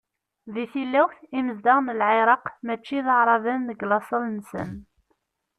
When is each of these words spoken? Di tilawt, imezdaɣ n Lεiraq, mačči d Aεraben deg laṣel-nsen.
Di 0.53 0.63
tilawt, 0.71 1.17
imezdaɣ 1.39 1.77
n 1.81 1.87
Lεiraq, 2.01 2.45
mačči 2.65 2.99
d 3.05 3.07
Aεraben 3.15 3.61
deg 3.69 3.85
laṣel-nsen. 3.89 4.71